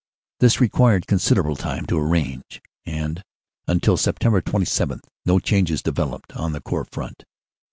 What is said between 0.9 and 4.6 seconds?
considerable time to arrange, and until Sept.